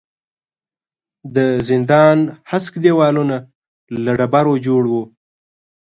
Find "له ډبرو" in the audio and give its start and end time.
4.03-4.53